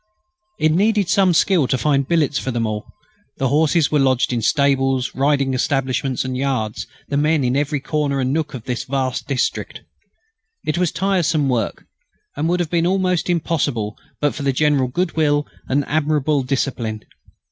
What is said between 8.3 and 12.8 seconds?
nook of the vast district. It was tiresome work, and would have